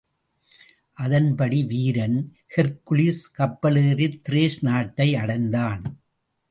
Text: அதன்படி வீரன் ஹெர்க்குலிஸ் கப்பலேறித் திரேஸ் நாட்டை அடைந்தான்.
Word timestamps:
அதன்படி 0.93 1.63
வீரன் 1.63 2.33
ஹெர்க்குலிஸ் 2.55 3.21
கப்பலேறித் 3.37 4.21
திரேஸ் 4.29 4.59
நாட்டை 4.61 5.15
அடைந்தான். 5.15 6.01